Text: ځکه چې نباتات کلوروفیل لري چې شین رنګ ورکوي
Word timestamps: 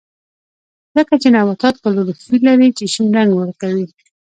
ځکه 0.95 1.13
چې 1.21 1.27
نباتات 1.35 1.75
کلوروفیل 1.83 2.41
لري 2.49 2.69
چې 2.77 2.85
شین 2.93 3.07
رنګ 3.17 3.31
ورکوي 3.35 3.85